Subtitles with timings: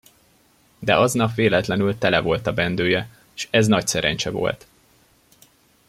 [0.79, 4.67] De aznap véletlenül tele volt a bendője, s ez nagy szerencse volt.